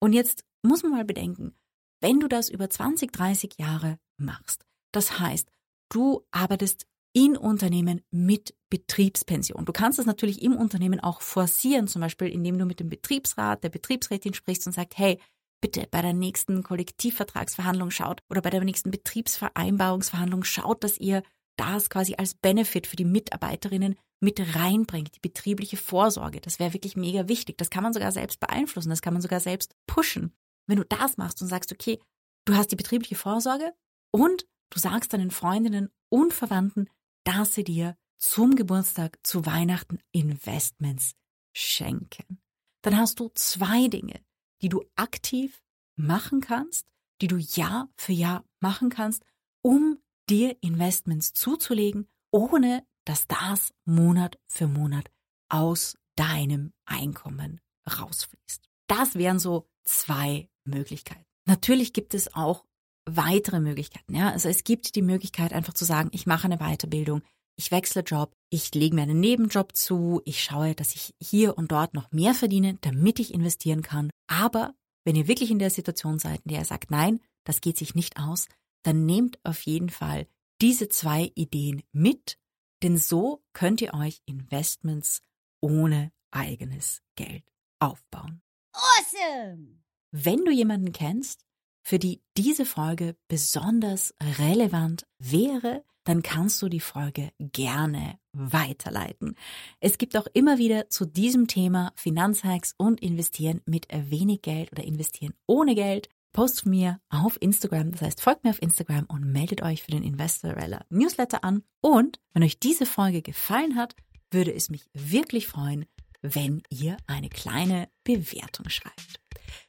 Und 0.00 0.12
jetzt 0.12 0.44
muss 0.62 0.82
man 0.82 0.92
mal 0.92 1.04
bedenken, 1.04 1.56
wenn 2.00 2.20
du 2.20 2.28
das 2.28 2.48
über 2.48 2.68
20, 2.68 3.12
30 3.12 3.58
Jahre 3.58 3.98
machst, 4.22 4.64
das 4.92 5.18
heißt, 5.18 5.48
du 5.88 6.22
arbeitest 6.30 6.86
in 7.12 7.36
Unternehmen 7.36 8.00
mit 8.10 8.54
Betriebspension. 8.70 9.66
Du 9.66 9.72
kannst 9.72 9.98
das 9.98 10.06
natürlich 10.06 10.42
im 10.42 10.56
Unternehmen 10.56 11.00
auch 11.00 11.20
forcieren, 11.20 11.86
zum 11.86 12.00
Beispiel 12.00 12.28
indem 12.28 12.58
du 12.58 12.64
mit 12.64 12.80
dem 12.80 12.88
Betriebsrat, 12.88 13.62
der 13.62 13.68
Betriebsrätin 13.68 14.32
sprichst 14.32 14.66
und 14.66 14.72
sagst, 14.72 14.96
hey, 14.96 15.18
bitte 15.60 15.86
bei 15.90 16.02
der 16.02 16.14
nächsten 16.14 16.62
Kollektivvertragsverhandlung 16.62 17.90
schaut 17.90 18.22
oder 18.30 18.40
bei 18.40 18.50
der 18.50 18.64
nächsten 18.64 18.90
Betriebsvereinbarungsverhandlung 18.90 20.42
schaut, 20.44 20.82
dass 20.82 20.98
ihr 20.98 21.22
das 21.56 21.90
quasi 21.90 22.14
als 22.16 22.34
Benefit 22.34 22.86
für 22.86 22.96
die 22.96 23.04
Mitarbeiterinnen 23.04 23.96
mit 24.20 24.40
reinbringt, 24.56 25.14
die 25.14 25.20
betriebliche 25.20 25.76
Vorsorge. 25.76 26.40
Das 26.40 26.58
wäre 26.58 26.72
wirklich 26.72 26.96
mega 26.96 27.28
wichtig. 27.28 27.58
Das 27.58 27.70
kann 27.70 27.82
man 27.82 27.92
sogar 27.92 28.12
selbst 28.12 28.40
beeinflussen, 28.40 28.90
das 28.90 29.02
kann 29.02 29.12
man 29.12 29.22
sogar 29.22 29.40
selbst 29.40 29.74
pushen. 29.86 30.32
Wenn 30.66 30.78
du 30.78 30.84
das 30.84 31.16
machst 31.16 31.42
und 31.42 31.48
sagst, 31.48 31.72
okay, 31.72 31.98
du 32.46 32.54
hast 32.54 32.72
die 32.72 32.76
betriebliche 32.76 33.16
Vorsorge 33.16 33.72
und 34.12 34.46
du 34.70 34.78
sagst 34.78 35.12
deinen 35.12 35.32
Freundinnen 35.32 35.90
und 36.08 36.32
Verwandten, 36.32 36.88
dass 37.24 37.54
sie 37.54 37.64
dir 37.64 37.96
zum 38.18 38.54
Geburtstag, 38.54 39.18
zu 39.24 39.44
Weihnachten 39.46 39.98
Investments 40.12 41.14
schenken. 41.52 42.40
Dann 42.82 42.96
hast 42.96 43.18
du 43.18 43.30
zwei 43.34 43.88
Dinge, 43.88 44.20
die 44.60 44.68
du 44.68 44.84
aktiv 44.94 45.62
machen 45.96 46.40
kannst, 46.40 46.86
die 47.20 47.26
du 47.26 47.36
Jahr 47.36 47.88
für 47.96 48.12
Jahr 48.12 48.44
machen 48.60 48.90
kannst, 48.90 49.24
um 49.62 49.98
dir 50.28 50.56
Investments 50.62 51.32
zuzulegen, 51.32 52.08
ohne 52.30 52.86
dass 53.04 53.26
das 53.26 53.74
Monat 53.84 54.38
für 54.46 54.68
Monat 54.68 55.10
aus 55.48 55.96
deinem 56.16 56.72
Einkommen 56.84 57.60
rausfließt. 57.86 58.68
Das 58.86 59.14
wären 59.14 59.38
so 59.38 59.68
zwei 59.84 60.48
Möglichkeiten. 60.64 61.24
Natürlich 61.44 61.92
gibt 61.92 62.14
es 62.14 62.34
auch 62.34 62.64
weitere 63.04 63.60
Möglichkeiten. 63.60 64.14
Ja? 64.14 64.30
Also 64.30 64.48
es 64.48 64.64
gibt 64.64 64.94
die 64.94 65.02
Möglichkeit 65.02 65.52
einfach 65.52 65.74
zu 65.74 65.84
sagen, 65.84 66.10
ich 66.12 66.26
mache 66.26 66.44
eine 66.44 66.58
Weiterbildung, 66.58 67.22
ich 67.56 67.70
wechsle 67.70 68.02
Job, 68.02 68.32
ich 68.50 68.74
lege 68.74 68.94
mir 68.94 69.02
einen 69.02 69.20
Nebenjob 69.20 69.76
zu, 69.76 70.22
ich 70.24 70.42
schaue, 70.42 70.74
dass 70.74 70.94
ich 70.94 71.14
hier 71.20 71.56
und 71.58 71.70
dort 71.72 71.94
noch 71.94 72.10
mehr 72.12 72.34
verdiene, 72.34 72.78
damit 72.80 73.18
ich 73.18 73.34
investieren 73.34 73.82
kann. 73.82 74.10
Aber 74.26 74.74
wenn 75.04 75.16
ihr 75.16 75.28
wirklich 75.28 75.50
in 75.50 75.58
der 75.58 75.70
Situation 75.70 76.18
seid, 76.18 76.40
in 76.44 76.50
der 76.50 76.60
ihr 76.60 76.64
sagt, 76.64 76.90
nein, 76.90 77.20
das 77.44 77.60
geht 77.60 77.76
sich 77.76 77.94
nicht 77.94 78.18
aus, 78.18 78.48
dann 78.84 79.04
nehmt 79.04 79.38
auf 79.44 79.62
jeden 79.62 79.90
Fall 79.90 80.26
diese 80.60 80.88
zwei 80.88 81.32
Ideen 81.34 81.82
mit, 81.92 82.38
denn 82.82 82.96
so 82.96 83.42
könnt 83.52 83.80
ihr 83.80 83.94
euch 83.94 84.22
Investments 84.26 85.22
ohne 85.60 86.12
eigenes 86.30 87.02
Geld 87.16 87.44
aufbauen. 87.78 88.42
Awesome! 88.72 89.82
Wenn 90.12 90.44
du 90.44 90.50
jemanden 90.50 90.92
kennst, 90.92 91.44
für 91.82 91.98
die 91.98 92.22
diese 92.36 92.64
Folge 92.64 93.16
besonders 93.28 94.14
relevant 94.38 95.06
wäre, 95.18 95.84
dann 96.04 96.22
kannst 96.22 96.60
du 96.62 96.68
die 96.68 96.80
Folge 96.80 97.30
gerne 97.38 98.18
weiterleiten. 98.32 99.36
Es 99.80 99.98
gibt 99.98 100.16
auch 100.16 100.26
immer 100.32 100.58
wieder 100.58 100.88
zu 100.90 101.04
diesem 101.04 101.46
Thema 101.46 101.92
Finanzhacks 101.96 102.74
und 102.76 103.00
Investieren 103.00 103.60
mit 103.66 103.86
wenig 103.90 104.42
Geld 104.42 104.72
oder 104.72 104.84
Investieren 104.84 105.34
ohne 105.46 105.74
Geld. 105.74 106.08
Post 106.32 106.64
mir 106.64 106.98
auf 107.10 107.36
Instagram, 107.40 107.92
das 107.92 108.00
heißt 108.00 108.22
folgt 108.22 108.44
mir 108.44 108.50
auf 108.50 108.62
Instagram 108.62 109.04
und 109.04 109.24
meldet 109.24 109.62
euch 109.62 109.82
für 109.82 109.90
den 109.90 110.02
Investorella 110.02 110.84
Newsletter 110.88 111.44
an. 111.44 111.62
Und 111.82 112.20
wenn 112.32 112.42
euch 112.42 112.58
diese 112.58 112.86
Folge 112.86 113.20
gefallen 113.20 113.76
hat, 113.76 113.94
würde 114.30 114.54
es 114.54 114.70
mich 114.70 114.88
wirklich 114.94 115.46
freuen, 115.46 115.84
wenn 116.22 116.62
ihr 116.70 116.96
eine 117.06 117.28
kleine 117.28 117.88
Bewertung 118.02 118.70
schreibt. 118.70 119.21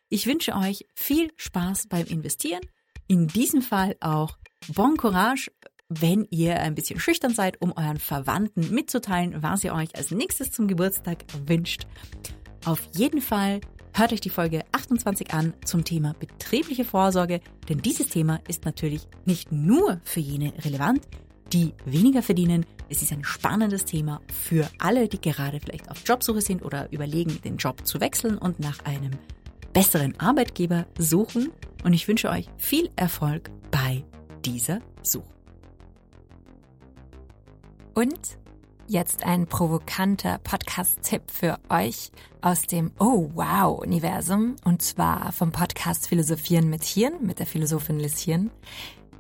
Ich 0.10 0.28
wünsche 0.28 0.56
euch 0.56 0.86
viel 0.94 1.32
Spaß 1.38 1.88
beim 1.88 2.06
Investieren. 2.06 2.62
In 3.08 3.28
diesem 3.28 3.62
Fall 3.62 3.96
auch 4.00 4.38
Bon 4.68 4.96
Courage 4.96 5.52
wenn 5.90 6.28
ihr 6.30 6.60
ein 6.60 6.76
bisschen 6.76 7.00
schüchtern 7.00 7.34
seid, 7.34 7.62
um 7.62 7.74
euren 7.76 8.00
Verwandten 8.00 8.74
mitzuteilen, 8.74 9.42
was 9.44 9.64
ihr 9.64 9.74
euch 9.74 9.96
als 9.96 10.12
nächstes 10.12 10.52
zum 10.52 10.68
Geburtstag 10.68 11.26
wünscht. 11.46 11.88
Auf 12.66 12.88
jeden 12.94 13.22
Fall 13.22 13.62
hört 13.94 14.14
euch 14.14 14.22
die 14.22 14.30
Folge 14.30 14.64
28 14.72 15.34
an 15.34 15.54
zum 15.66 15.84
Thema 15.84 16.14
betriebliche 16.14 16.86
Vorsorge, 16.86 17.42
denn 17.70 17.80
dieses 17.80 18.08
Thema 18.08 18.40
ist 18.48 18.66
natürlich 18.66 19.08
nicht 19.26 19.52
nur 19.52 20.00
für 20.04 20.20
jene 20.20 20.54
relevant, 20.64 21.08
die 21.52 21.74
weniger 21.86 22.24
verdienen. 22.24 22.66
Es 22.90 23.02
ist 23.02 23.12
ein 23.12 23.24
spannendes 23.24 23.86
Thema 23.86 24.22
für 24.32 24.70
alle, 24.80 25.08
die 25.08 25.22
gerade 25.22 25.60
vielleicht 25.60 25.92
auf 25.92 26.02
Jobsuche 26.06 26.42
sind 26.42 26.64
oder 26.64 26.92
überlegen, 26.92 27.40
den 27.42 27.58
Job 27.58 27.86
zu 27.86 28.00
wechseln 28.00 28.38
und 28.38 28.60
nach 28.60 28.84
einem 28.86 29.12
besseren 29.74 30.20
Arbeitgeber 30.20 30.86
suchen. 30.98 31.52
Und 31.84 31.94
ich 31.94 32.08
wünsche 32.08 32.30
euch 32.30 32.50
viel 32.58 32.90
Erfolg 32.96 33.52
bei 33.72 34.04
dieser 34.46 34.80
Suche. 35.02 35.28
Und 37.94 38.38
jetzt 38.88 39.24
ein 39.26 39.48
provokanter 39.48 40.40
Podcast-Tipp 40.40 41.24
für 41.32 41.60
euch 41.70 42.12
aus 42.42 42.64
dem 42.64 42.92
Oh 43.00 43.30
Wow 43.34 43.80
Universum 43.80 44.56
und 44.64 44.82
zwar 44.82 45.32
vom 45.32 45.52
Podcast 45.52 46.08
Philosophieren 46.08 46.70
mit 46.70 46.84
Hirn 46.84 47.26
mit 47.26 47.40
der 47.40 47.46
Philosophin 47.46 48.00
Liz 48.00 48.20
Hirn. 48.20 48.52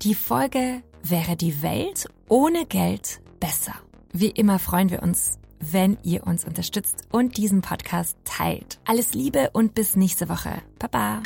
Die 0.01 0.15
Folge 0.15 0.81
wäre 1.03 1.35
die 1.35 1.61
Welt 1.61 2.07
ohne 2.27 2.65
Geld 2.65 3.21
besser. 3.39 3.73
Wie 4.11 4.29
immer 4.29 4.59
freuen 4.59 4.89
wir 4.89 5.03
uns, 5.03 5.39
wenn 5.71 5.97
ihr 6.03 6.25
uns 6.25 6.45
unterstützt 6.45 7.07
und 7.11 7.37
diesen 7.37 7.61
Podcast 7.61 8.17
teilt. 8.25 8.79
Alles 8.85 9.13
Liebe 9.13 9.51
und 9.53 9.73
bis 9.73 9.95
nächste 9.95 10.29
Woche. 10.29 10.61
Baba. 10.79 11.21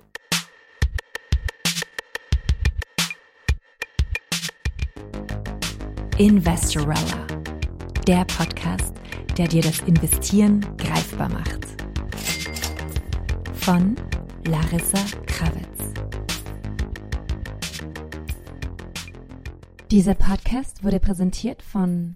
Investorella 6.18 7.28
der 8.08 8.24
Podcast, 8.24 8.94
der 9.38 9.50
dir 9.50 9.62
das 9.62 9.80
Investieren 9.82 10.66
greifbar 10.78 11.28
macht. 11.28 11.66
Von 13.54 13.98
Larissa 14.46 15.00
Kravitz. 15.26 15.94
Dieser 19.92 20.16
Podcast 20.16 20.86
wurde 20.86 21.02
präsentiert 21.02 21.62
von 21.62 22.16